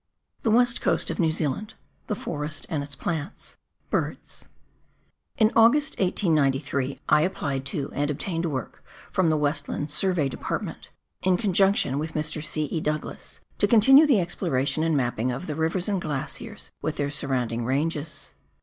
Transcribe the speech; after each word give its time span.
The 0.41 0.49
"West 0.49 0.81
Coast 0.81 1.11
of 1.11 1.19
New 1.19 1.31
Zealand— 1.31 1.75
Tlie 2.07 2.17
Forest 2.17 2.65
and 2.69 2.81
its 2.81 2.95
Plants— 2.95 3.57
Birds. 3.91 4.45
In 5.37 5.51
August, 5.55 5.91
1893, 5.99 6.99
I 7.07 7.21
applied 7.21 7.67
to 7.67 7.91
and 7.93 8.09
obtained 8.09 8.47
work 8.47 8.83
from 9.11 9.29
the 9.29 9.37
"Westland 9.37 9.91
Survey 9.91 10.27
Department, 10.27 10.89
in 11.21 11.37
conjunction 11.37 11.99
with 11.99 12.15
Mr. 12.15 12.43
C. 12.43 12.65
E. 12.71 12.81
Douglas, 12.81 13.41
to 13.59 13.67
continue 13.67 14.07
the 14.07 14.19
exploration 14.19 14.81
and 14.81 14.97
mapping 14.97 15.31
of 15.31 15.45
the 15.45 15.53
rivers 15.53 15.87
and 15.87 16.01
glaciers 16.01 16.71
with 16.81 16.97
their 16.97 17.11
surrounding 17.11 17.63
ranges. 17.63 18.33